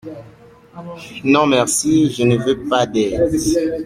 [1.23, 3.37] Non merci, je ne veux pas d’aide.